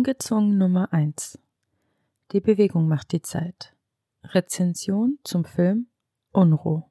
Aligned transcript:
Ungezwungen 0.00 0.56
Nummer 0.56 0.94
1 0.94 1.38
Die 2.32 2.40
Bewegung 2.40 2.88
macht 2.88 3.12
die 3.12 3.20
Zeit. 3.20 3.74
Rezension 4.24 5.18
zum 5.24 5.44
Film 5.44 5.88
Unruh. 6.32 6.84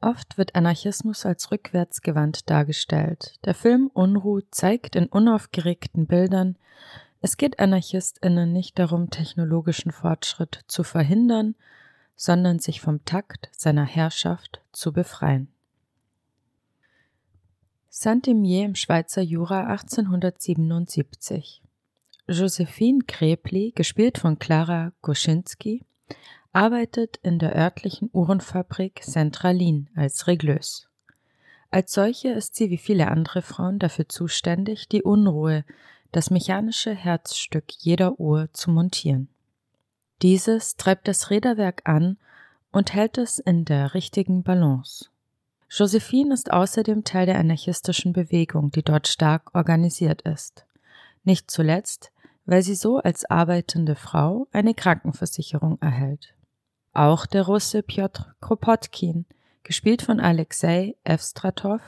Oft 0.00 0.38
wird 0.38 0.54
Anarchismus 0.54 1.26
als 1.26 1.50
rückwärtsgewandt 1.50 2.48
dargestellt. 2.48 3.34
Der 3.44 3.52
Film 3.52 3.90
Unruh 3.92 4.40
zeigt 4.50 4.96
in 4.96 5.04
unaufgeregten 5.04 6.06
Bildern, 6.06 6.56
es 7.20 7.36
geht 7.36 7.58
AnarchistInnen 7.58 8.50
nicht 8.50 8.78
darum, 8.78 9.10
technologischen 9.10 9.92
Fortschritt 9.92 10.64
zu 10.66 10.82
verhindern, 10.82 11.56
sondern 12.16 12.58
sich 12.58 12.80
vom 12.80 13.04
Takt 13.04 13.50
seiner 13.52 13.84
Herrschaft 13.84 14.62
zu 14.72 14.94
befreien. 14.94 15.53
Saint-Imier 17.96 18.64
im 18.64 18.74
Schweizer 18.74 19.22
Jura 19.22 19.68
1877. 19.68 21.62
Josephine 22.26 23.04
Krepli, 23.06 23.70
gespielt 23.72 24.18
von 24.18 24.40
Clara 24.40 24.90
Goschinski, 25.00 25.84
arbeitet 26.52 27.18
in 27.22 27.38
der 27.38 27.54
örtlichen 27.54 28.10
Uhrenfabrik 28.12 29.04
Centralin 29.04 29.90
als 29.94 30.26
Regleuse. 30.26 30.88
Als 31.70 31.92
solche 31.92 32.30
ist 32.30 32.56
sie 32.56 32.68
wie 32.68 32.78
viele 32.78 33.06
andere 33.12 33.42
Frauen 33.42 33.78
dafür 33.78 34.08
zuständig, 34.08 34.88
die 34.88 35.04
Unruhe, 35.04 35.64
das 36.10 36.30
mechanische 36.30 36.92
Herzstück 36.92 37.70
jeder 37.78 38.18
Uhr 38.18 38.48
zu 38.52 38.72
montieren. 38.72 39.28
Dieses 40.20 40.76
treibt 40.76 41.06
das 41.06 41.30
Räderwerk 41.30 41.82
an 41.84 42.18
und 42.72 42.92
hält 42.92 43.18
es 43.18 43.38
in 43.38 43.64
der 43.64 43.94
richtigen 43.94 44.42
Balance. 44.42 45.13
Josephine 45.70 46.34
ist 46.34 46.52
außerdem 46.52 47.04
Teil 47.04 47.26
der 47.26 47.38
anarchistischen 47.38 48.12
Bewegung, 48.12 48.70
die 48.70 48.82
dort 48.82 49.08
stark 49.08 49.54
organisiert 49.54 50.22
ist. 50.22 50.66
Nicht 51.24 51.50
zuletzt, 51.50 52.12
weil 52.46 52.62
sie 52.62 52.74
so 52.74 52.98
als 52.98 53.24
arbeitende 53.24 53.96
Frau 53.96 54.46
eine 54.52 54.74
Krankenversicherung 54.74 55.78
erhält. 55.80 56.34
Auch 56.92 57.26
der 57.26 57.42
Russe 57.42 57.82
Piotr 57.82 58.34
Kropotkin, 58.40 59.26
gespielt 59.62 60.02
von 60.02 60.20
Alexei 60.20 60.96
Evstratov, 61.04 61.80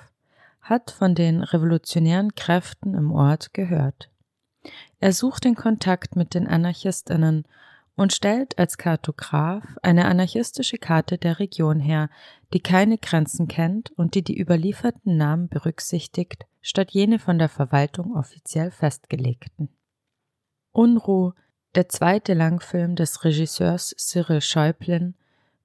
hat 0.63 0.91
von 0.91 1.15
den 1.15 1.43
revolutionären 1.43 2.35
Kräften 2.35 2.95
im 2.95 3.13
Ort 3.13 3.55
gehört. 3.55 4.11
Er 4.99 5.13
sucht 5.13 5.45
den 5.45 5.55
Kontakt 5.55 6.17
mit 6.17 6.35
den 6.35 6.49
Anarchistinnen 6.49 7.45
und 7.97 8.13
stellt 8.13 8.59
als 8.59 8.79
Kartograf 8.79 9.65
eine 9.83 10.05
anarchistische 10.05 10.79
Karte 10.79 11.19
der 11.19 11.39
Region 11.39 11.81
her, 11.81 12.11
die 12.53 12.61
keine 12.61 12.99
Grenzen 12.99 13.49
kennt 13.49 13.91
und 13.93 14.15
die 14.15 14.23
die 14.23 14.39
überlieferten 14.39 15.17
Namen 15.17 15.49
berücksichtigt, 15.49 16.47
statt 16.61 16.91
jene 16.93 17.19
von 17.19 17.39
der 17.39 17.49
Verwaltung 17.49 18.15
offiziell 18.15 18.71
festgelegten. 18.71 19.71
Unruh, 20.73 21.33
der 21.75 21.89
zweite 21.89 22.35
Langfilm 22.35 22.97
des 22.97 23.25
Regisseurs 23.25 23.95
Cyril 23.97 24.43
Schäublin, 24.43 25.15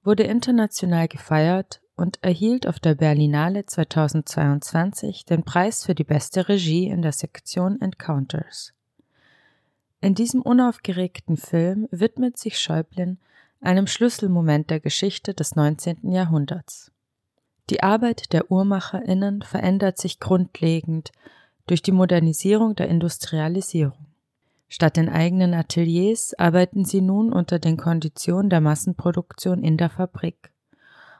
wurde 0.02 0.24
international 0.24 1.08
gefeiert 1.08 1.82
und 1.96 2.18
erhielt 2.22 2.66
auf 2.66 2.80
der 2.80 2.94
Berlinale 2.94 3.66
2022 3.66 5.26
den 5.26 5.44
Preis 5.44 5.84
für 5.84 5.94
die 5.94 6.04
beste 6.04 6.48
Regie 6.48 6.88
in 6.88 7.02
der 7.02 7.12
Sektion 7.12 7.80
Encounters. 7.80 8.72
In 10.02 10.16
diesem 10.16 10.42
unaufgeregten 10.42 11.36
Film 11.36 11.86
widmet 11.92 12.36
sich 12.36 12.58
Schäublin 12.58 13.18
einem 13.60 13.86
Schlüsselmoment 13.86 14.68
der 14.68 14.80
Geschichte 14.80 15.32
des 15.32 15.54
19. 15.54 16.10
Jahrhunderts. 16.10 16.90
Die 17.70 17.84
Arbeit 17.84 18.32
der 18.32 18.50
UhrmacherInnen 18.50 19.42
verändert 19.42 19.98
sich 19.98 20.18
grundlegend 20.18 21.12
durch 21.68 21.82
die 21.82 21.92
Modernisierung 21.92 22.74
der 22.74 22.88
Industrialisierung. 22.88 24.06
Statt 24.68 24.98
in 24.98 25.08
eigenen 25.08 25.54
Ateliers 25.54 26.34
arbeiten 26.36 26.84
sie 26.84 27.00
nun 27.00 27.32
unter 27.32 27.60
den 27.60 27.76
Konditionen 27.76 28.50
der 28.50 28.60
Massenproduktion 28.60 29.62
in 29.62 29.76
der 29.76 29.88
Fabrik. 29.88 30.50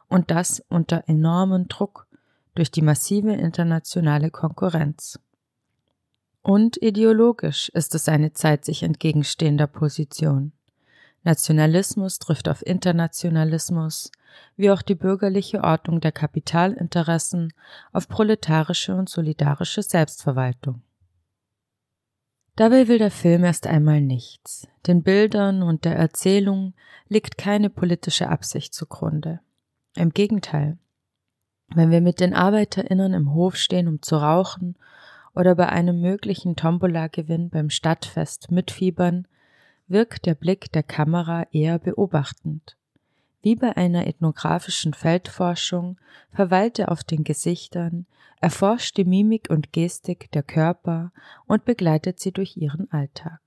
Und 0.09 0.33
das 0.33 0.61
unter 0.69 1.05
enormem 1.07 1.69
Druck 1.69 2.09
durch 2.57 2.73
die 2.73 2.83
massive 2.83 3.33
internationale 3.33 4.33
Konkurrenz. 4.33 5.21
Und 6.43 6.83
ideologisch 6.83 7.69
ist 7.71 7.95
es 7.95 8.09
eine 8.09 8.33
Zeit 8.33 8.65
sich 8.65 8.83
entgegenstehender 8.83 9.69
Position. 9.69 10.53
Nationalismus 11.25 12.19
trifft 12.19 12.49
auf 12.49 12.67
Internationalismus, 12.67 14.11
wie 14.57 14.71
auch 14.71 14.83
die 14.83 14.97
bürgerliche 14.97 15.63
Ordnung 15.63 16.01
der 16.01 16.11
Kapitalinteressen 16.11 17.53
auf 17.93 18.09
proletarische 18.09 18.97
und 18.97 19.09
solidarische 19.09 19.83
Selbstverwaltung. 19.83 20.83
Dabei 22.57 22.89
will 22.89 22.99
der 22.99 23.13
Film 23.13 23.45
erst 23.45 23.67
einmal 23.67 24.01
nichts. 24.01 24.67
Den 24.87 25.03
Bildern 25.03 25.63
und 25.63 25.85
der 25.85 25.97
Erzählung 25.97 26.75
liegt 27.09 27.39
keine 27.39 27.71
politische 27.71 28.29
Absicht 28.29 28.75
zugrunde. 28.75 29.41
Im 29.95 30.11
Gegenteil. 30.11 30.77
Wenn 31.69 31.91
wir 31.91 32.01
mit 32.01 32.21
den 32.21 32.35
ArbeiterInnen 32.35 33.15
im 33.15 33.33
Hof 33.33 33.57
stehen, 33.57 33.89
um 33.89 34.03
zu 34.03 34.17
rauchen 34.17 34.77
oder 35.35 35.55
bei 35.55 35.69
einem 35.69 36.01
möglichen 36.01 36.57
Tombola-Gewinn 36.57 37.51
beim 37.51 37.71
Stadtfest 37.71 38.51
mitfiebern, 38.51 39.27
wirkt 39.89 40.27
der 40.27 40.35
Blick 40.35 40.73
der 40.73 40.83
Kamera 40.83 41.47
eher 41.53 41.79
beobachtend. 41.79 42.77
Wie 43.43 43.57
bei 43.57 43.77
einer 43.77 44.07
ethnografischen 44.07 44.95
Feldforschung 44.95 45.99
verweilt 46.33 46.79
er 46.79 46.93
auf 46.93 47.03
den 47.03 47.25
Gesichtern, 47.25 48.07
erforscht 48.41 48.97
die 48.97 49.05
Mimik 49.05 49.51
und 49.51 49.73
Gestik 49.73 50.31
der 50.33 50.43
Körper 50.43 51.13
und 51.47 51.65
begleitet 51.65 52.21
sie 52.21 52.33
durch 52.33 52.57
ihren 52.57 52.91
Alltag. 52.93 53.41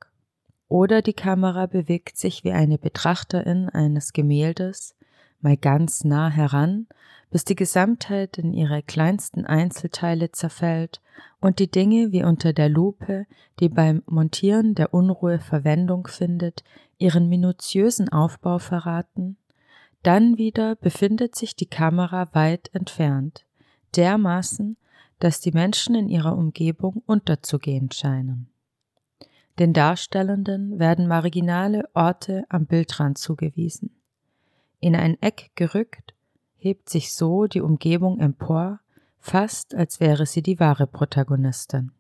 Oder 0.68 1.02
die 1.02 1.14
Kamera 1.14 1.68
bewegt 1.68 2.18
sich 2.18 2.44
wie 2.44 2.52
eine 2.52 2.78
Betrachterin 2.78 3.70
eines 3.70 4.14
Gemäldes, 4.14 4.96
mal 5.42 5.58
ganz 5.58 6.04
nah 6.04 6.30
heran, 6.30 6.88
bis 7.32 7.44
die 7.44 7.56
Gesamtheit 7.56 8.38
in 8.38 8.54
ihre 8.54 8.82
kleinsten 8.82 9.46
Einzelteile 9.46 10.32
zerfällt 10.32 11.02
und 11.42 11.60
die 11.60 11.70
Dinge 11.70 12.12
wie 12.12 12.24
unter 12.24 12.54
der 12.54 12.70
Lupe, 12.70 13.26
die 13.60 13.70
beim 13.70 14.04
Montieren 14.06 14.76
der 14.76 14.94
Unruhe 14.94 15.40
Verwendung 15.40 16.08
findet, 16.08 16.64
ihren 16.98 17.28
minutiösen 17.28 18.10
Aufbau 18.10 18.60
verraten, 18.60 19.38
dann 20.04 20.38
wieder 20.38 20.76
befindet 20.76 21.36
sich 21.36 21.56
die 21.56 21.66
Kamera 21.66 22.34
weit 22.34 22.70
entfernt, 22.74 23.46
dermaßen, 23.96 24.78
dass 25.20 25.42
die 25.42 25.52
Menschen 25.52 25.96
in 25.96 26.10
ihrer 26.10 26.38
Umgebung 26.38 27.02
unterzugehen 27.06 27.92
scheinen. 27.92 28.50
Den 29.58 29.74
Darstellenden 29.74 30.80
werden 30.80 31.08
marginale 31.08 31.90
Orte 31.94 32.46
am 32.50 32.66
Bildrand 32.66 33.18
zugewiesen. 33.18 33.96
In 34.86 34.96
ein 34.96 35.20
Eck 35.20 35.50
gerückt, 35.56 36.14
hebt 36.58 36.90
sich 36.90 37.16
so 37.16 37.48
die 37.48 37.62
Umgebung 37.62 38.20
empor, 38.20 38.82
fast 39.18 39.74
als 39.74 40.00
wäre 40.00 40.28
sie 40.28 40.44
die 40.44 40.60
wahre 40.60 40.86
Protagonistin. 40.86 41.92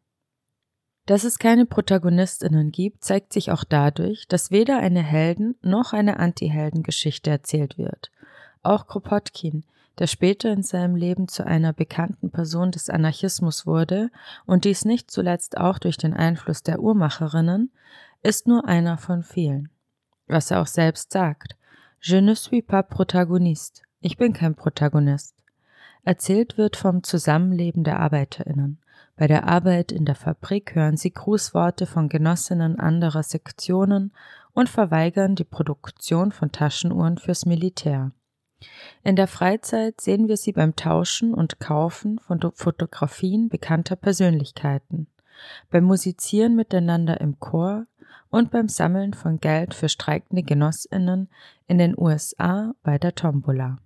Dass 1.07 1.24
es 1.24 1.40
keine 1.40 1.66
Protagonistinnen 1.66 2.72
gibt, 2.72 3.03
zeigt 3.03 3.34
sich 3.34 3.51
auch 3.51 3.63
dadurch, 3.63 4.28
dass 4.28 4.51
weder 4.51 4.78
eine 4.78 5.01
Helden- 5.01 5.56
noch 5.63 5.94
eine 5.94 6.19
Anti-Helden-Geschichte 6.19 7.31
erzählt 7.31 7.79
wird. 7.79 8.12
Auch 8.62 8.85
Kropotkin, 8.85 9.63
der 9.97 10.06
später 10.06 10.53
in 10.53 10.62
seinem 10.62 10.95
Leben 10.95 11.28
zu 11.28 11.44
einer 11.44 11.74
bekannten 11.74 12.29
Person 12.29 12.69
des 12.69 12.91
Anarchismus 12.91 13.66
wurde 13.66 14.12
und 14.45 14.63
dies 14.63 14.85
nicht 14.85 15.09
zuletzt 15.09 15.57
auch 15.57 15.80
durch 15.80 15.98
den 15.98 16.13
Einfluss 16.13 16.62
der 16.62 16.80
Uhrmacherinnen, 16.80 17.71
ist 18.21 18.45
nur 18.45 18.68
einer 18.68 19.00
von 19.00 19.24
vielen. 19.24 19.71
Was 20.27 20.51
er 20.51 20.62
auch 20.62 20.68
selbst 20.68 21.12
sagt. 21.12 21.56
Je 22.07 22.18
ne 22.18 22.36
suis 22.36 22.62
pas 22.62 22.84
protagoniste. 22.84 23.81
Ich 24.00 24.16
bin 24.16 24.31
kein 24.31 24.54
Protagonist. 24.54 25.34
Erzählt 26.04 26.56
wird 26.56 26.75
vom 26.75 27.02
Zusammenleben 27.02 27.84
der 27.84 28.00
Arbeiterinnen. 28.00 28.78
Bei 29.16 29.25
der 29.25 29.48
Arbeit 29.48 29.92
in 29.92 30.06
der 30.06 30.13
Fabrik 30.13 30.75
hören 30.75 30.98
sie 30.98 31.10
Grußworte 31.10 31.88
von 31.88 32.07
Genossinnen 32.07 32.80
anderer 32.80 33.24
Sektionen 33.24 34.13
und 34.54 34.69
verweigern 34.69 35.34
die 35.34 35.46
Produktion 35.46 36.31
von 36.31 36.52
Taschenuhren 36.52 37.18
fürs 37.18 37.48
Militär. 37.48 38.12
In 39.04 39.16
der 39.16 39.28
Freizeit 39.28 40.00
sehen 40.00 40.28
wir 40.28 40.38
sie 40.38 40.52
beim 40.52 40.75
Tauschen 40.75 41.34
und 41.34 41.60
Kaufen 41.60 42.19
von 42.19 42.40
Fotografien 42.54 43.50
bekannter 43.50 43.96
Persönlichkeiten, 43.96 45.07
beim 45.72 45.86
Musizieren 45.86 46.56
miteinander 46.56 47.19
im 47.19 47.40
Chor 47.40 47.86
und 48.30 48.51
beim 48.51 48.68
Sammeln 48.68 49.13
von 49.13 49.39
Geld 49.39 49.74
für 49.74 49.89
streikende 49.89 50.44
Genossinnen 50.44 51.30
in 51.68 51.77
den 51.77 51.98
USA 51.98 52.74
bei 52.83 52.98
der 52.98 53.16
Tombola. 53.16 53.77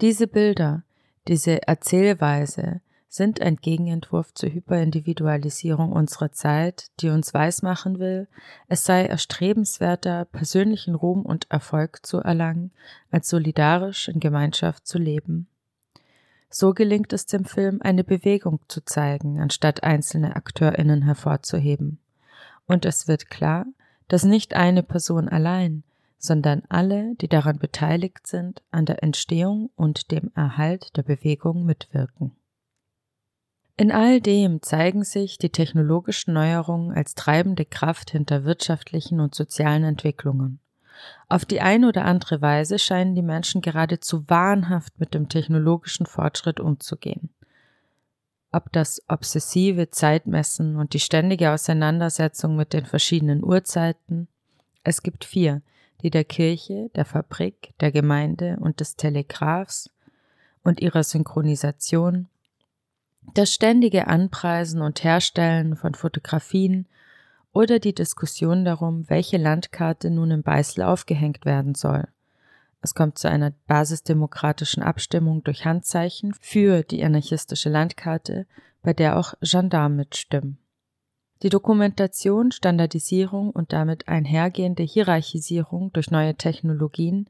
Diese 0.00 0.26
Bilder, 0.26 0.82
diese 1.26 1.66
Erzählweise 1.66 2.80
sind 3.08 3.40
ein 3.40 3.56
Gegenentwurf 3.56 4.34
zur 4.34 4.50
Hyperindividualisierung 4.50 5.92
unserer 5.92 6.32
Zeit, 6.32 6.90
die 7.00 7.08
uns 7.08 7.32
weismachen 7.32 7.98
will, 7.98 8.28
es 8.68 8.84
sei 8.84 9.06
erstrebenswerter, 9.06 10.26
persönlichen 10.26 10.94
Ruhm 10.94 11.22
und 11.22 11.50
Erfolg 11.50 12.04
zu 12.04 12.18
erlangen, 12.18 12.72
als 13.10 13.28
solidarisch 13.28 14.08
in 14.08 14.20
Gemeinschaft 14.20 14.86
zu 14.86 14.98
leben. 14.98 15.48
So 16.50 16.74
gelingt 16.74 17.12
es 17.12 17.26
dem 17.26 17.44
Film, 17.44 17.80
eine 17.82 18.04
Bewegung 18.04 18.60
zu 18.68 18.84
zeigen, 18.84 19.40
anstatt 19.40 19.82
einzelne 19.82 20.36
AkteurInnen 20.36 21.02
hervorzuheben. 21.02 21.98
Und 22.66 22.84
es 22.84 23.08
wird 23.08 23.30
klar, 23.30 23.66
dass 24.08 24.24
nicht 24.24 24.54
eine 24.54 24.82
Person 24.82 25.28
allein, 25.28 25.84
sondern 26.18 26.62
alle, 26.68 27.14
die 27.16 27.28
daran 27.28 27.58
beteiligt 27.58 28.26
sind, 28.26 28.62
an 28.70 28.86
der 28.86 29.02
Entstehung 29.02 29.70
und 29.76 30.10
dem 30.10 30.30
Erhalt 30.34 30.96
der 30.96 31.02
Bewegung 31.02 31.64
mitwirken. 31.64 32.32
In 33.78 33.92
all 33.92 34.22
dem 34.22 34.62
zeigen 34.62 35.04
sich 35.04 35.36
die 35.36 35.50
technologischen 35.50 36.32
Neuerungen 36.32 36.96
als 36.96 37.14
treibende 37.14 37.66
Kraft 37.66 38.10
hinter 38.10 38.44
wirtschaftlichen 38.44 39.20
und 39.20 39.34
sozialen 39.34 39.84
Entwicklungen. 39.84 40.60
Auf 41.28 41.44
die 41.44 41.60
eine 41.60 41.88
oder 41.88 42.06
andere 42.06 42.40
Weise 42.40 42.78
scheinen 42.78 43.14
die 43.14 43.22
Menschen 43.22 43.60
geradezu 43.60 44.28
wahnhaft 44.30 44.98
mit 44.98 45.12
dem 45.12 45.28
technologischen 45.28 46.06
Fortschritt 46.06 46.58
umzugehen. 46.58 47.28
Ob 48.56 48.72
das 48.72 49.02
obsessive 49.06 49.90
Zeitmessen 49.90 50.76
und 50.76 50.94
die 50.94 50.98
ständige 50.98 51.52
Auseinandersetzung 51.52 52.56
mit 52.56 52.72
den 52.72 52.86
verschiedenen 52.86 53.44
Uhrzeiten, 53.44 54.28
es 54.82 55.02
gibt 55.02 55.26
vier, 55.26 55.60
die 56.00 56.08
der 56.08 56.24
Kirche, 56.24 56.88
der 56.96 57.04
Fabrik, 57.04 57.74
der 57.80 57.92
Gemeinde 57.92 58.56
und 58.58 58.80
des 58.80 58.96
Telegraphs 58.96 59.90
und 60.62 60.80
ihrer 60.80 61.04
Synchronisation, 61.04 62.28
das 63.34 63.52
ständige 63.52 64.06
Anpreisen 64.06 64.80
und 64.80 65.04
Herstellen 65.04 65.76
von 65.76 65.94
Fotografien 65.94 66.88
oder 67.52 67.78
die 67.78 67.94
Diskussion 67.94 68.64
darum, 68.64 69.04
welche 69.10 69.36
Landkarte 69.36 70.08
nun 70.08 70.30
im 70.30 70.42
Beißel 70.42 70.82
aufgehängt 70.82 71.44
werden 71.44 71.74
soll. 71.74 72.08
Es 72.82 72.94
kommt 72.94 73.18
zu 73.18 73.28
einer 73.28 73.52
basisdemokratischen 73.66 74.82
Abstimmung 74.82 75.42
durch 75.42 75.64
Handzeichen 75.64 76.34
für 76.40 76.82
die 76.82 77.02
anarchistische 77.02 77.68
Landkarte, 77.68 78.46
bei 78.82 78.92
der 78.92 79.18
auch 79.18 79.34
Gendarmen 79.40 79.96
mitstimmen. 79.96 80.58
Die 81.42 81.48
Dokumentation, 81.48 82.50
Standardisierung 82.50 83.50
und 83.50 83.72
damit 83.72 84.08
einhergehende 84.08 84.82
Hierarchisierung 84.82 85.92
durch 85.92 86.10
neue 86.10 86.34
Technologien 86.34 87.28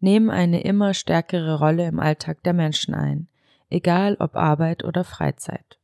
nehmen 0.00 0.30
eine 0.30 0.62
immer 0.62 0.92
stärkere 0.92 1.58
Rolle 1.58 1.86
im 1.86 1.98
Alltag 1.98 2.42
der 2.42 2.52
Menschen 2.52 2.94
ein, 2.94 3.28
egal 3.70 4.16
ob 4.18 4.36
Arbeit 4.36 4.84
oder 4.84 5.04
Freizeit. 5.04 5.78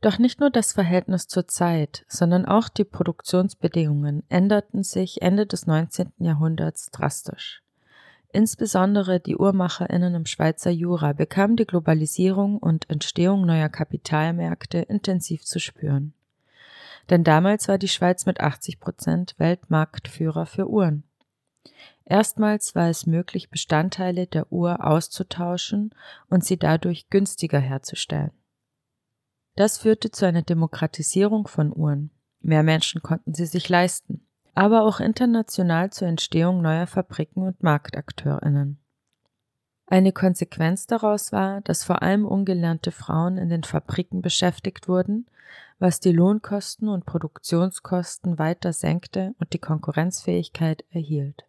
Doch 0.00 0.18
nicht 0.18 0.40
nur 0.40 0.50
das 0.50 0.72
Verhältnis 0.72 1.28
zur 1.28 1.48
Zeit, 1.48 2.04
sondern 2.08 2.44
auch 2.44 2.68
die 2.68 2.84
Produktionsbedingungen 2.84 4.22
änderten 4.28 4.82
sich 4.82 5.22
Ende 5.22 5.46
des 5.46 5.66
19. 5.66 6.12
Jahrhunderts 6.18 6.90
drastisch. 6.90 7.63
Insbesondere 8.34 9.20
die 9.20 9.36
Uhrmacherinnen 9.36 10.14
im 10.14 10.26
Schweizer 10.26 10.70
Jura 10.70 11.12
bekamen 11.12 11.56
die 11.56 11.66
Globalisierung 11.66 12.58
und 12.58 12.90
Entstehung 12.90 13.46
neuer 13.46 13.68
Kapitalmärkte 13.68 14.78
intensiv 14.78 15.44
zu 15.44 15.58
spüren 15.60 16.14
denn 17.10 17.24
damals 17.24 17.68
war 17.68 17.78
die 17.78 17.88
Schweiz 17.88 18.26
mit 18.26 18.40
80 18.40 18.80
Prozent 18.80 19.34
Weltmarktführer 19.38 20.46
für 20.46 20.68
Uhren. 20.68 21.04
Erstmals 22.04 22.74
war 22.74 22.88
es 22.88 23.06
möglich, 23.06 23.50
Bestandteile 23.50 24.26
der 24.26 24.52
Uhr 24.52 24.84
auszutauschen 24.84 25.94
und 26.28 26.44
sie 26.44 26.58
dadurch 26.58 27.08
günstiger 27.08 27.58
herzustellen. 27.58 28.32
Das 29.56 29.78
führte 29.78 30.10
zu 30.10 30.26
einer 30.26 30.42
Demokratisierung 30.42 31.46
von 31.46 31.74
Uhren. 31.74 32.10
Mehr 32.40 32.62
Menschen 32.62 33.02
konnten 33.02 33.32
sie 33.32 33.46
sich 33.46 33.68
leisten, 33.68 34.23
aber 34.54 34.82
auch 34.82 35.00
international 35.00 35.90
zur 35.90 36.08
Entstehung 36.08 36.62
neuer 36.62 36.86
Fabriken 36.86 37.42
und 37.42 37.62
Marktakteurinnen. 37.62 38.78
Eine 39.86 40.12
Konsequenz 40.12 40.86
daraus 40.86 41.32
war, 41.32 41.60
dass 41.60 41.84
vor 41.84 42.02
allem 42.02 42.24
ungelernte 42.24 42.90
Frauen 42.90 43.36
in 43.36 43.48
den 43.50 43.64
Fabriken 43.64 44.22
beschäftigt 44.22 44.88
wurden, 44.88 45.26
was 45.78 46.00
die 46.00 46.12
Lohnkosten 46.12 46.88
und 46.88 47.04
Produktionskosten 47.04 48.38
weiter 48.38 48.72
senkte 48.72 49.34
und 49.38 49.52
die 49.52 49.58
Konkurrenzfähigkeit 49.58 50.84
erhielt. 50.90 51.44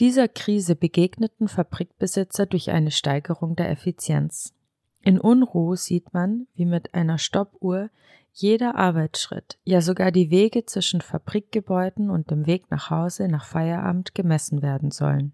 Dieser 0.00 0.28
Krise 0.28 0.74
begegneten 0.76 1.48
Fabrikbesitzer 1.48 2.46
durch 2.46 2.70
eine 2.70 2.90
Steigerung 2.90 3.56
der 3.56 3.70
Effizienz. 3.70 4.52
In 5.00 5.20
Unruh 5.20 5.76
sieht 5.76 6.12
man, 6.12 6.48
wie 6.54 6.66
mit 6.66 6.92
einer 6.92 7.18
Stoppuhr 7.18 7.90
jeder 8.38 8.76
Arbeitsschritt, 8.76 9.58
ja 9.64 9.80
sogar 9.80 10.12
die 10.12 10.30
Wege 10.30 10.66
zwischen 10.66 11.00
Fabrikgebäuden 11.00 12.10
und 12.10 12.30
dem 12.30 12.46
Weg 12.46 12.70
nach 12.70 12.90
Hause 12.90 13.28
nach 13.28 13.46
Feierabend 13.46 14.14
gemessen 14.14 14.60
werden 14.60 14.90
sollen. 14.90 15.32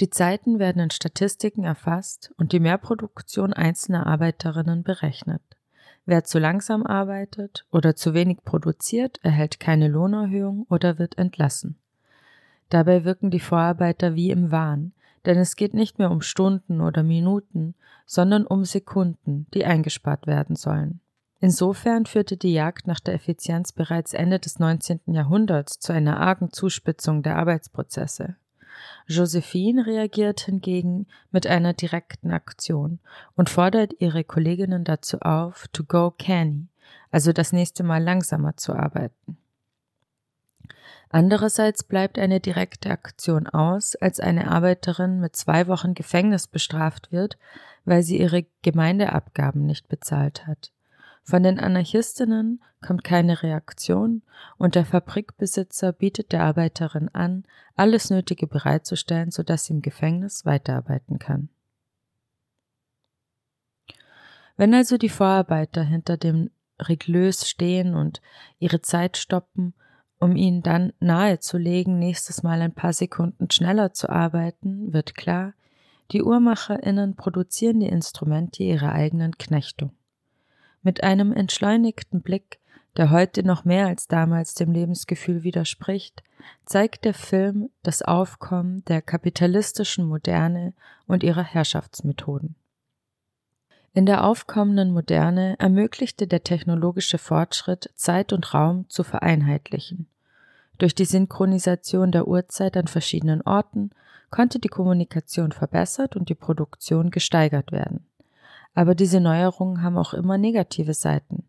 Die 0.00 0.10
Zeiten 0.10 0.58
werden 0.58 0.82
in 0.82 0.90
Statistiken 0.90 1.64
erfasst 1.64 2.34
und 2.36 2.52
die 2.52 2.60
Mehrproduktion 2.60 3.54
einzelner 3.54 4.06
Arbeiterinnen 4.06 4.82
berechnet. 4.82 5.40
Wer 6.04 6.24
zu 6.24 6.38
langsam 6.38 6.84
arbeitet 6.84 7.64
oder 7.70 7.96
zu 7.96 8.12
wenig 8.12 8.44
produziert, 8.44 9.18
erhält 9.22 9.58
keine 9.58 9.88
Lohnerhöhung 9.88 10.66
oder 10.68 10.98
wird 10.98 11.16
entlassen. 11.16 11.78
Dabei 12.68 13.04
wirken 13.04 13.30
die 13.30 13.40
Vorarbeiter 13.40 14.14
wie 14.14 14.30
im 14.30 14.50
Wahn, 14.50 14.92
denn 15.24 15.38
es 15.38 15.56
geht 15.56 15.72
nicht 15.72 15.98
mehr 15.98 16.10
um 16.10 16.20
Stunden 16.20 16.82
oder 16.82 17.02
Minuten, 17.02 17.74
sondern 18.04 18.46
um 18.46 18.64
Sekunden, 18.66 19.46
die 19.54 19.64
eingespart 19.64 20.26
werden 20.26 20.56
sollen. 20.56 21.00
Insofern 21.42 22.06
führte 22.06 22.36
die 22.36 22.52
Jagd 22.52 22.86
nach 22.86 23.00
der 23.00 23.14
Effizienz 23.14 23.72
bereits 23.72 24.14
Ende 24.14 24.38
des 24.38 24.60
19. 24.60 25.00
Jahrhunderts 25.06 25.80
zu 25.80 25.92
einer 25.92 26.20
argen 26.20 26.52
Zuspitzung 26.52 27.24
der 27.24 27.36
Arbeitsprozesse. 27.36 28.36
Josephine 29.08 29.84
reagiert 29.84 30.42
hingegen 30.42 31.08
mit 31.32 31.48
einer 31.48 31.72
direkten 31.72 32.30
Aktion 32.30 33.00
und 33.34 33.50
fordert 33.50 33.92
ihre 33.98 34.22
Kolleginnen 34.22 34.84
dazu 34.84 35.20
auf, 35.20 35.66
to 35.72 35.82
go 35.82 36.14
canny, 36.16 36.68
also 37.10 37.32
das 37.32 37.52
nächste 37.52 37.82
Mal 37.82 38.00
langsamer 38.00 38.56
zu 38.56 38.74
arbeiten. 38.74 39.36
Andererseits 41.08 41.82
bleibt 41.82 42.20
eine 42.20 42.38
direkte 42.38 42.90
Aktion 42.90 43.48
aus, 43.48 43.96
als 43.96 44.20
eine 44.20 44.48
Arbeiterin 44.48 45.18
mit 45.18 45.34
zwei 45.34 45.66
Wochen 45.66 45.94
Gefängnis 45.94 46.46
bestraft 46.46 47.10
wird, 47.10 47.36
weil 47.84 48.04
sie 48.04 48.20
ihre 48.20 48.46
Gemeindeabgaben 48.62 49.66
nicht 49.66 49.88
bezahlt 49.88 50.46
hat. 50.46 50.70
Von 51.24 51.44
den 51.44 51.60
Anarchistinnen 51.60 52.62
kommt 52.84 53.04
keine 53.04 53.42
Reaktion 53.42 54.22
und 54.58 54.74
der 54.74 54.84
Fabrikbesitzer 54.84 55.92
bietet 55.92 56.32
der 56.32 56.42
Arbeiterin 56.42 57.08
an, 57.10 57.44
alles 57.76 58.10
Nötige 58.10 58.46
bereitzustellen, 58.46 59.30
sodass 59.30 59.66
sie 59.66 59.74
im 59.74 59.82
Gefängnis 59.82 60.44
weiterarbeiten 60.44 61.18
kann. 61.18 61.48
Wenn 64.56 64.74
also 64.74 64.98
die 64.98 65.08
Vorarbeiter 65.08 65.82
hinter 65.82 66.16
dem 66.16 66.50
Reglös 66.80 67.48
stehen 67.48 67.94
und 67.94 68.20
ihre 68.58 68.82
Zeit 68.82 69.16
stoppen, 69.16 69.74
um 70.18 70.36
ihnen 70.36 70.62
dann 70.62 70.92
nahezulegen, 71.00 71.98
nächstes 71.98 72.42
Mal 72.42 72.60
ein 72.60 72.74
paar 72.74 72.92
Sekunden 72.92 73.50
schneller 73.50 73.92
zu 73.92 74.08
arbeiten, 74.08 74.92
wird 74.92 75.14
klar, 75.14 75.54
die 76.10 76.22
UhrmacherInnen 76.22 77.16
produzieren 77.16 77.80
die 77.80 77.88
Instrumente 77.88 78.62
ihrer 78.62 78.92
eigenen 78.92 79.38
Knechtung. 79.38 79.92
Mit 80.82 81.02
einem 81.02 81.32
entschleunigten 81.32 82.22
Blick, 82.22 82.58
der 82.96 83.10
heute 83.10 83.42
noch 83.44 83.64
mehr 83.64 83.86
als 83.86 84.08
damals 84.08 84.54
dem 84.54 84.72
Lebensgefühl 84.72 85.42
widerspricht, 85.42 86.22
zeigt 86.66 87.04
der 87.04 87.14
Film 87.14 87.70
das 87.82 88.02
Aufkommen 88.02 88.84
der 88.86 89.00
kapitalistischen 89.00 90.04
Moderne 90.04 90.74
und 91.06 91.22
ihrer 91.22 91.44
Herrschaftsmethoden. 91.44 92.56
In 93.94 94.06
der 94.06 94.24
aufkommenden 94.24 94.90
Moderne 94.90 95.56
ermöglichte 95.58 96.26
der 96.26 96.42
technologische 96.42 97.18
Fortschritt, 97.18 97.90
Zeit 97.94 98.32
und 98.32 98.54
Raum 98.54 98.86
zu 98.88 99.04
vereinheitlichen. 99.04 100.06
Durch 100.78 100.94
die 100.94 101.04
Synchronisation 101.04 102.10
der 102.10 102.26
Uhrzeit 102.26 102.76
an 102.76 102.88
verschiedenen 102.88 103.42
Orten 103.42 103.90
konnte 104.30 104.58
die 104.58 104.68
Kommunikation 104.68 105.52
verbessert 105.52 106.16
und 106.16 106.30
die 106.30 106.34
Produktion 106.34 107.10
gesteigert 107.10 107.70
werden. 107.70 108.06
Aber 108.74 108.94
diese 108.94 109.20
Neuerungen 109.20 109.82
haben 109.82 109.98
auch 109.98 110.14
immer 110.14 110.38
negative 110.38 110.94
Seiten. 110.94 111.44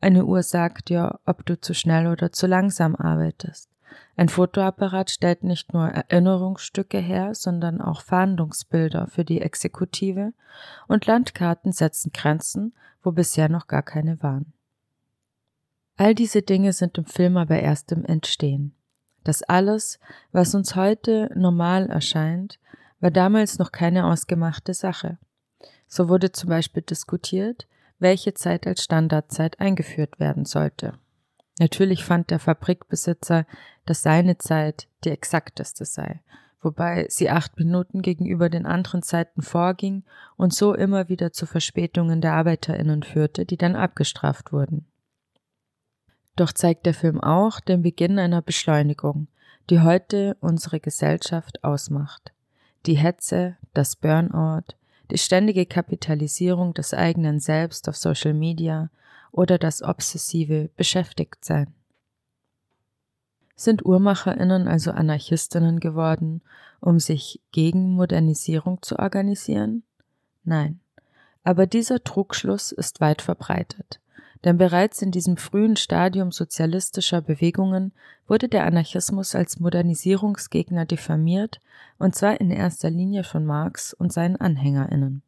Eine 0.00 0.24
Uhr 0.24 0.42
sagt 0.42 0.88
dir, 0.88 1.20
ob 1.26 1.44
du 1.46 1.60
zu 1.60 1.74
schnell 1.74 2.06
oder 2.06 2.32
zu 2.32 2.46
langsam 2.46 2.96
arbeitest. 2.96 3.68
Ein 4.16 4.28
Fotoapparat 4.28 5.10
stellt 5.10 5.44
nicht 5.44 5.72
nur 5.72 5.88
Erinnerungsstücke 5.88 6.98
her, 6.98 7.34
sondern 7.34 7.80
auch 7.80 8.02
Fahndungsbilder 8.02 9.06
für 9.06 9.24
die 9.24 9.40
Exekutive 9.40 10.32
und 10.88 11.06
Landkarten 11.06 11.72
setzen 11.72 12.10
Grenzen, 12.12 12.74
wo 13.02 13.12
bisher 13.12 13.48
noch 13.48 13.66
gar 13.66 13.82
keine 13.82 14.22
waren. 14.22 14.52
All 15.96 16.14
diese 16.14 16.42
Dinge 16.42 16.72
sind 16.72 16.98
im 16.98 17.04
Film 17.04 17.36
aber 17.36 17.60
erst 17.60 17.92
im 17.92 18.04
Entstehen. 18.04 18.74
Das 19.24 19.42
alles, 19.42 20.00
was 20.32 20.54
uns 20.54 20.74
heute 20.74 21.30
normal 21.34 21.88
erscheint, 21.88 22.58
war 23.00 23.10
damals 23.10 23.58
noch 23.58 23.72
keine 23.72 24.06
ausgemachte 24.06 24.74
Sache. 24.74 25.18
So 25.94 26.08
wurde 26.08 26.32
zum 26.32 26.48
Beispiel 26.48 26.82
diskutiert, 26.82 27.66
welche 27.98 28.32
Zeit 28.32 28.66
als 28.66 28.82
Standardzeit 28.82 29.60
eingeführt 29.60 30.18
werden 30.18 30.46
sollte. 30.46 30.94
Natürlich 31.58 32.02
fand 32.02 32.30
der 32.30 32.38
Fabrikbesitzer, 32.38 33.44
dass 33.84 34.02
seine 34.02 34.38
Zeit 34.38 34.88
die 35.04 35.10
exakteste 35.10 35.84
sei, 35.84 36.22
wobei 36.62 37.04
sie 37.10 37.28
acht 37.28 37.58
Minuten 37.58 38.00
gegenüber 38.00 38.48
den 38.48 38.64
anderen 38.64 39.02
Zeiten 39.02 39.42
vorging 39.42 40.02
und 40.38 40.54
so 40.54 40.72
immer 40.72 41.10
wieder 41.10 41.30
zu 41.34 41.44
Verspätungen 41.44 42.22
der 42.22 42.32
Arbeiterinnen 42.32 43.02
führte, 43.02 43.44
die 43.44 43.58
dann 43.58 43.76
abgestraft 43.76 44.50
wurden. 44.50 44.86
Doch 46.36 46.54
zeigt 46.54 46.86
der 46.86 46.94
Film 46.94 47.20
auch 47.20 47.60
den 47.60 47.82
Beginn 47.82 48.18
einer 48.18 48.40
Beschleunigung, 48.40 49.28
die 49.68 49.80
heute 49.80 50.38
unsere 50.40 50.80
Gesellschaft 50.80 51.62
ausmacht. 51.62 52.32
Die 52.86 52.96
Hetze, 52.96 53.58
das 53.74 53.94
Burnout, 53.94 54.74
die 55.10 55.18
ständige 55.18 55.66
Kapitalisierung 55.66 56.74
des 56.74 56.94
eigenen 56.94 57.40
Selbst 57.40 57.88
auf 57.88 57.96
Social 57.96 58.34
Media 58.34 58.90
oder 59.30 59.58
das 59.58 59.82
obsessive 59.82 60.70
Beschäftigtsein. 60.76 61.74
Sind 63.54 63.84
Uhrmacherinnen 63.84 64.66
also 64.68 64.90
Anarchistinnen 64.90 65.80
geworden, 65.80 66.42
um 66.80 66.98
sich 66.98 67.40
gegen 67.52 67.92
Modernisierung 67.92 68.82
zu 68.82 68.98
organisieren? 68.98 69.82
Nein. 70.44 70.80
Aber 71.44 71.66
dieser 71.66 72.02
Trugschluss 72.02 72.72
ist 72.72 73.00
weit 73.00 73.22
verbreitet. 73.22 74.00
Denn 74.44 74.58
bereits 74.58 75.02
in 75.02 75.12
diesem 75.12 75.36
frühen 75.36 75.76
Stadium 75.76 76.32
sozialistischer 76.32 77.20
Bewegungen 77.20 77.92
wurde 78.26 78.48
der 78.48 78.66
Anarchismus 78.66 79.34
als 79.34 79.60
Modernisierungsgegner 79.60 80.84
diffamiert, 80.84 81.60
und 81.98 82.14
zwar 82.14 82.40
in 82.40 82.50
erster 82.50 82.90
Linie 82.90 83.22
von 83.22 83.44
Marx 83.44 83.94
und 83.94 84.12
seinen 84.12 84.36
Anhängerinnen. 84.36 85.22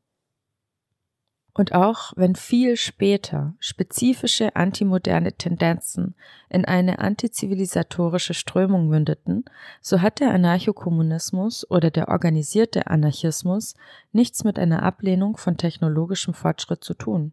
Und 1.57 1.73
auch 1.73 2.13
wenn 2.17 2.35
viel 2.35 2.77
später 2.77 3.55
spezifische 3.61 4.57
antimoderne 4.57 5.35
Tendenzen 5.35 6.17
in 6.49 6.65
eine 6.65 6.99
antizivilisatorische 6.99 8.35
Strömung 8.35 8.89
mündeten, 8.89 9.45
so 9.81 10.01
hat 10.03 10.19
der 10.19 10.33
Anarchokommunismus 10.35 11.71
oder 11.71 11.93
der 11.93 12.09
organisierte 12.09 12.89
Anarchismus 12.89 13.77
nichts 14.11 14.43
mit 14.43 14.59
einer 14.59 14.83
Ablehnung 14.83 15.37
von 15.37 15.57
technologischem 15.57 16.35
Fortschritt 16.35 16.83
zu 16.83 16.95
tun. 16.95 17.33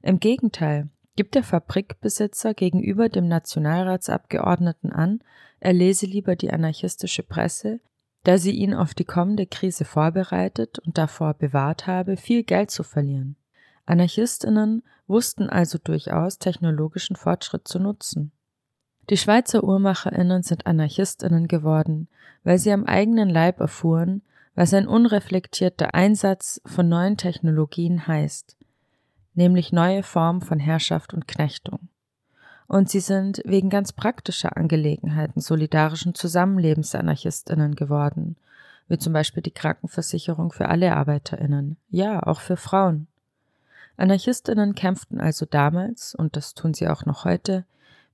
Im 0.00 0.20
Gegenteil, 0.20 0.88
gibt 1.20 1.34
der 1.34 1.44
Fabrikbesitzer 1.44 2.54
gegenüber 2.54 3.10
dem 3.10 3.28
Nationalratsabgeordneten 3.28 4.90
an, 4.90 5.20
er 5.58 5.74
lese 5.74 6.06
lieber 6.06 6.34
die 6.34 6.50
anarchistische 6.50 7.22
Presse, 7.22 7.80
da 8.24 8.38
sie 8.38 8.52
ihn 8.52 8.72
auf 8.72 8.94
die 8.94 9.04
kommende 9.04 9.44
Krise 9.44 9.84
vorbereitet 9.84 10.78
und 10.78 10.96
davor 10.96 11.34
bewahrt 11.34 11.86
habe, 11.86 12.16
viel 12.16 12.42
Geld 12.42 12.70
zu 12.70 12.84
verlieren. 12.84 13.36
Anarchistinnen 13.84 14.82
wussten 15.08 15.50
also 15.50 15.76
durchaus 15.76 16.38
technologischen 16.38 17.16
Fortschritt 17.16 17.68
zu 17.68 17.78
nutzen. 17.78 18.32
Die 19.10 19.18
Schweizer 19.18 19.62
Uhrmacherinnen 19.62 20.42
sind 20.42 20.64
Anarchistinnen 20.64 21.48
geworden, 21.48 22.08
weil 22.44 22.56
sie 22.56 22.72
am 22.72 22.86
eigenen 22.86 23.28
Leib 23.28 23.60
erfuhren, 23.60 24.22
was 24.54 24.72
ein 24.72 24.88
unreflektierter 24.88 25.94
Einsatz 25.94 26.62
von 26.64 26.88
neuen 26.88 27.18
Technologien 27.18 28.06
heißt, 28.06 28.56
nämlich 29.40 29.72
neue 29.72 30.02
Formen 30.02 30.42
von 30.42 30.58
Herrschaft 30.58 31.14
und 31.14 31.26
Knechtung. 31.26 31.88
Und 32.66 32.90
sie 32.90 33.00
sind 33.00 33.40
wegen 33.46 33.70
ganz 33.70 33.90
praktischer 33.90 34.54
Angelegenheiten 34.58 35.40
solidarischen 35.40 36.14
Zusammenlebensanarchistinnen 36.14 37.74
geworden, 37.74 38.36
wie 38.88 38.98
zum 38.98 39.14
Beispiel 39.14 39.42
die 39.42 39.50
Krankenversicherung 39.50 40.52
für 40.52 40.68
alle 40.68 40.94
Arbeiterinnen, 40.94 41.78
ja, 41.88 42.22
auch 42.22 42.40
für 42.40 42.58
Frauen. 42.58 43.06
Anarchistinnen 43.96 44.74
kämpften 44.74 45.20
also 45.20 45.46
damals, 45.46 46.14
und 46.14 46.36
das 46.36 46.52
tun 46.52 46.74
sie 46.74 46.88
auch 46.88 47.06
noch 47.06 47.24
heute, 47.24 47.64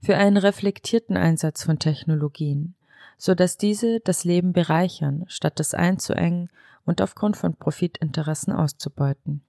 für 0.01 0.17
einen 0.17 0.37
reflektierten 0.37 1.17
Einsatz 1.17 1.65
von 1.65 1.81
Technologien, 1.81 2.77
so 3.19 3.35
dass 3.35 3.57
diese 3.57 3.99
das 3.99 4.23
Leben 4.23 4.53
bereichern, 4.53 5.25
statt 5.27 5.59
es 5.59 5.75
einzuengen 5.75 6.51
und 6.85 7.03
aufgrund 7.03 7.37
von 7.37 7.57
Profitinteressen 7.57 8.53
auszubeuten. 8.53 9.43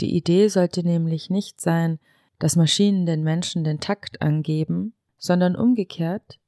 Die 0.00 0.16
Idee 0.16 0.48
sollte 0.48 0.82
nämlich 0.82 1.30
nicht 1.30 1.60
sein, 1.60 1.98
dass 2.38 2.56
Maschinen 2.56 3.06
den 3.06 3.22
Menschen 3.22 3.64
den 3.64 3.80
Takt 3.80 4.22
angeben, 4.22 4.94
sondern 5.16 5.56
umgekehrt 5.56 6.38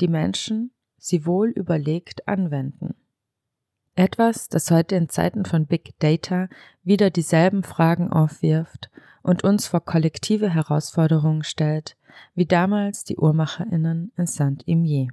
die 0.00 0.08
Menschen 0.08 0.72
sie 0.98 1.26
wohl 1.26 1.50
überlegt 1.50 2.26
anwenden. 2.26 2.94
Etwas, 3.94 4.48
das 4.48 4.70
heute 4.70 4.96
in 4.96 5.08
Zeiten 5.08 5.44
von 5.44 5.66
Big 5.66 5.98
Data 6.00 6.48
wieder 6.82 7.10
dieselben 7.10 7.62
Fragen 7.62 8.10
aufwirft 8.10 8.90
und 9.22 9.42
uns 9.42 9.66
vor 9.66 9.80
kollektive 9.80 10.50
Herausforderungen 10.50 11.44
stellt, 11.44 11.96
wie 12.34 12.46
damals 12.46 13.04
die 13.04 13.16
Uhrmacherinnen 13.16 14.12
in 14.16 14.26
Saint-Imier. 14.26 15.08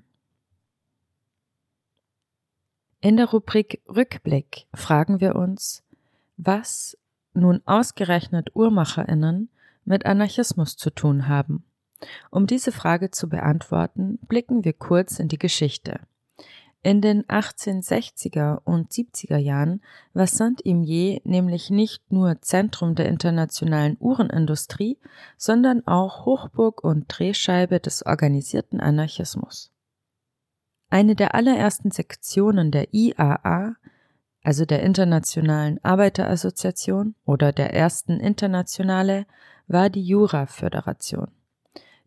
In 3.00 3.18
der 3.18 3.28
Rubrik 3.28 3.82
Rückblick 3.88 4.66
fragen 4.74 5.20
wir 5.20 5.36
uns, 5.36 5.84
was 6.38 6.98
nun 7.34 7.62
ausgerechnet 7.66 8.52
Uhrmacherinnen 8.54 9.50
mit 9.86 10.06
Anarchismus 10.06 10.78
zu 10.78 10.90
tun 10.90 11.28
haben. 11.28 11.64
Um 12.32 12.48
diese 12.48 12.72
Frage 12.72 13.12
zu 13.12 13.30
beantworten, 13.30 14.20
blicken 14.28 14.66
wir 14.66 14.74
kurz 14.74 15.20
in 15.20 15.28
die 15.28 15.40
Geschichte. 15.40 16.02
In 16.86 17.00
den 17.00 17.24
1860er 17.24 18.60
und 18.66 18.92
70er 18.92 19.38
Jahren 19.38 19.82
war 20.14 20.28
Saint-Imier 20.28 21.22
nämlich 21.24 21.70
nicht 21.70 22.12
nur 22.12 22.42
Zentrum 22.42 22.96
der 22.96 23.08
internationalen 23.08 23.96
Uhrenindustrie, 24.02 24.98
sondern 25.38 25.88
auch 25.88 26.26
Hochburg 26.26 26.84
und 26.84 27.06
Drehscheibe 27.08 27.80
des 27.80 28.06
organisierten 28.06 28.82
Anarchismus. 28.82 29.72
Eine 30.90 31.16
der 31.16 31.36
allerersten 31.36 31.90
Sektionen 31.90 32.70
der 32.70 32.94
IAA 32.94 33.76
also 34.44 34.66
der 34.66 34.84
Internationalen 34.84 35.80
Arbeiterassoziation 35.84 37.16
oder 37.26 37.52
der 37.54 37.74
ersten 37.74 38.20
Internationale, 38.20 39.26
war 39.68 39.90
die 39.90 40.04
Jura-Föderation. 40.04 41.30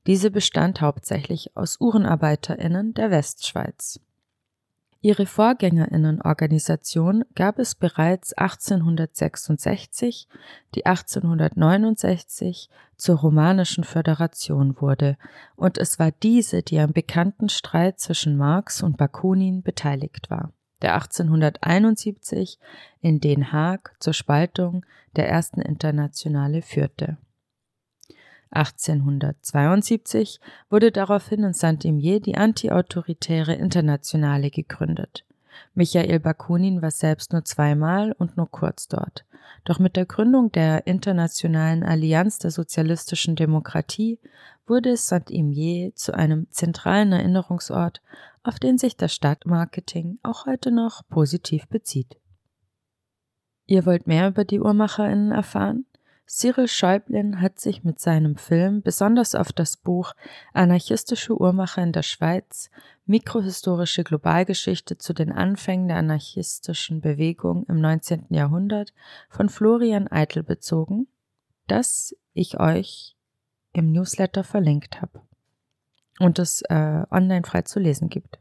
Diese 0.07 0.31
bestand 0.31 0.83
hauptsächlich 0.83 1.57
aus 1.57 1.81
Uhrenarbeiterinnen 1.81 2.95
der 2.95 3.11
Westschweiz. 3.11 3.99
Ihre 5.01 5.27
Vorgängerinnenorganisation 5.27 7.25
gab 7.35 7.59
es 7.59 7.75
bereits 7.75 8.33
1866, 8.35 10.29
die 10.75 10.85
1869 10.85 12.69
zur 12.97 13.19
Romanischen 13.19 13.85
Föderation 13.85 14.81
wurde, 14.81 15.17
und 15.55 15.79
es 15.79 15.99
war 15.99 16.11
diese, 16.11 16.63
die 16.63 16.79
am 16.81 16.93
bekannten 16.93 17.49
Streit 17.49 17.99
zwischen 18.01 18.37
Marx 18.37 18.83
und 18.83 18.97
Bakunin 18.97 19.63
beteiligt 19.63 20.29
war 20.31 20.53
der 20.83 20.95
1871 20.95 22.59
in 23.01 23.21
Den 23.21 23.53
Haag 23.53 23.95
zur 23.99 24.13
Spaltung 24.13 24.85
der 25.17 25.29
ersten 25.29 25.61
Internationale 25.61 26.63
führte. 26.63 27.17
1872 28.51 30.41
wurde 30.71 30.93
daraufhin 30.93 31.43
in 31.43 31.53
Saint-Imier 31.53 32.21
die 32.21 32.37
antiautoritäre 32.37 33.55
Internationale 33.55 34.51
gegründet. 34.51 35.25
Michael 35.75 36.21
Bakunin 36.21 36.83
war 36.83 36.91
selbst 36.91 37.33
nur 37.33 37.45
zweimal 37.45 38.13
und 38.13 38.37
nur 38.37 38.51
kurz 38.51 38.89
dort. 38.89 39.25
Doch 39.65 39.79
mit 39.79 39.97
der 39.97 40.07
Gründung 40.07 40.53
der 40.53 40.87
Internationalen 40.87 41.83
Allianz 41.83 42.39
der 42.39 42.51
sozialistischen 42.51 43.37
Demokratie 43.37 44.19
wurde 44.67 44.97
Saint-Imier 44.97 45.95
zu 45.95 46.15
einem 46.15 46.47
zentralen 46.51 47.13
Erinnerungsort 47.13 48.01
auf 48.47 48.61
den 48.61 48.79
sich 48.79 48.97
das 48.97 49.13
Stadtmarketing 49.13 50.19
auch 50.23 50.47
heute 50.47 50.71
noch 50.71 51.03
positiv 51.09 51.67
bezieht. 51.67 52.17
Ihr 53.67 53.85
wollt 53.85 54.07
mehr 54.07 54.29
über 54.29 54.45
die 54.45 54.61
UhrmacherInnen 54.61 55.33
erfahren? 55.33 55.85
Cyril 56.29 56.69
Schäublin 56.69 57.41
hat 57.41 57.59
sich 57.59 57.83
mit 57.83 58.01
seinem 58.01 58.37
Film 58.37 58.83
besonders 58.83 59.35
auf 59.35 59.53
das 59.53 59.77
Buch 59.77 60.13
Anarchistische 60.53 61.41
Uhrmacher 61.41 61.83
in 61.83 61.93
der 61.93 62.03
Schweiz, 62.03 62.71
mikrohistorische 63.05 64.05
Globalgeschichte 64.05 64.99
zu 64.99 65.13
den 65.13 65.33
Anfängen 65.33 65.89
der 65.89 65.99
anarchistischen 65.99 67.01
Bewegung 67.01 67.65
im 67.67 67.81
19. 67.81 68.27
Jahrhundert 68.31 68.93
von 69.29 69.49
Florian 69.49 70.09
Eitel 70.09 70.43
bezogen, 70.43 71.09
das 71.67 72.17
ich 72.33 72.59
euch 72.61 73.16
im 73.77 73.93
Newsletter 73.93 74.43
verlinkt 74.43 75.03
habe 75.03 75.21
und 76.19 76.39
es 76.39 76.63
äh, 76.63 77.03
online 77.11 77.45
frei 77.45 77.63
zu 77.63 77.79
lesen 77.79 78.09
gibt. 78.09 78.39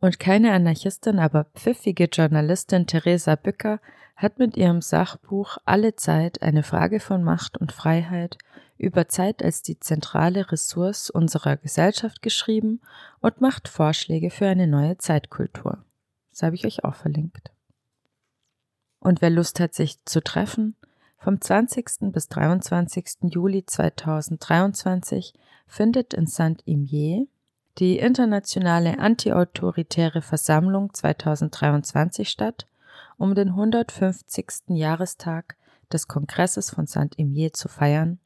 Und 0.00 0.18
keine 0.18 0.52
Anarchistin, 0.52 1.18
aber 1.18 1.44
pfiffige 1.54 2.04
Journalistin 2.04 2.86
Theresa 2.86 3.34
Bücker 3.34 3.80
hat 4.16 4.38
mit 4.38 4.56
ihrem 4.56 4.80
Sachbuch 4.80 5.58
Alle 5.64 5.96
Zeit 5.96 6.40
eine 6.42 6.62
Frage 6.62 7.00
von 7.00 7.22
Macht 7.22 7.58
und 7.58 7.72
Freiheit 7.72 8.38
über 8.78 9.08
Zeit 9.08 9.42
als 9.42 9.62
die 9.62 9.80
zentrale 9.80 10.50
Ressource 10.50 11.10
unserer 11.10 11.56
Gesellschaft 11.56 12.22
geschrieben 12.22 12.80
und 13.20 13.40
macht 13.40 13.68
Vorschläge 13.68 14.30
für 14.30 14.46
eine 14.46 14.68
neue 14.68 14.96
Zeitkultur. 14.98 15.84
Das 16.30 16.42
habe 16.42 16.54
ich 16.54 16.64
euch 16.64 16.84
auch 16.84 16.94
verlinkt. 16.94 17.50
Und 19.00 19.20
wer 19.20 19.30
Lust 19.30 19.60
hat, 19.60 19.74
sich 19.74 20.04
zu 20.04 20.22
treffen, 20.22 20.76
vom 21.18 21.40
20. 21.40 22.12
bis 22.12 22.28
23. 22.28 23.30
Juli 23.30 23.66
2023 23.66 25.34
findet 25.66 26.14
in 26.14 26.26
Saint-Imier 26.26 27.26
die 27.78 27.98
internationale 27.98 28.98
antiautoritäre 28.98 30.22
Versammlung 30.22 30.92
2023 30.92 32.28
statt, 32.28 32.66
um 33.16 33.34
den 33.34 33.48
150. 33.48 34.68
Jahrestag 34.68 35.56
des 35.92 36.08
Kongresses 36.08 36.70
von 36.70 36.86
Saint-Imier 36.86 37.52
zu 37.52 37.68
feiern, 37.68 38.18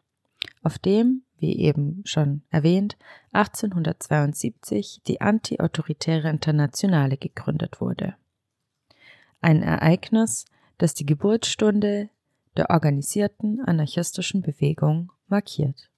auf 0.62 0.78
dem, 0.78 1.22
wie 1.38 1.58
eben 1.58 2.02
schon 2.04 2.42
erwähnt, 2.50 2.96
1872 3.32 5.02
die 5.06 5.20
Anti-Autoritäre 5.20 6.28
Internationale 6.28 7.16
gegründet 7.16 7.80
wurde. 7.80 8.14
Ein 9.40 9.62
Ereignis, 9.62 10.44
das 10.78 10.94
die 10.94 11.06
Geburtsstunde 11.06 12.08
der 12.56 12.70
organisierten 12.70 13.60
anarchistischen 13.60 14.42
Bewegung 14.42 15.12
markiert. 15.26 15.91